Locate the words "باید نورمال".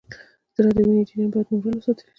1.31-1.75